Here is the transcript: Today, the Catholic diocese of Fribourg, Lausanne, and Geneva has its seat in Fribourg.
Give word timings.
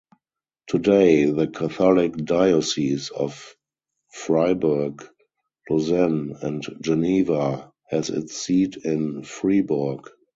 Today, 0.65 1.25
the 1.25 1.47
Catholic 1.47 2.13
diocese 2.15 3.11
of 3.11 3.55
Fribourg, 4.11 5.07
Lausanne, 5.69 6.35
and 6.41 6.65
Geneva 6.81 7.71
has 7.91 8.09
its 8.09 8.35
seat 8.35 8.77
in 8.77 9.21
Fribourg. 9.21 10.09